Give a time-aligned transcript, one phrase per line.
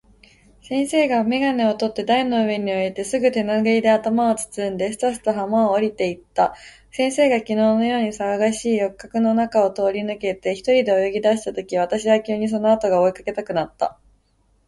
[0.63, 6.55] 先生は眼鏡をとって台の上に置いて、すぐ手拭（てぬぐい）で頭を包んで、すたすた浜を下りて行った。
[6.91, 13.99] 先生が昨日（きのう）のように騒がしい浴客（よくかく）の中を通り抜けて、一人で泳ぎ出した時、私は急にその後（あと）が追い掛けたくなった。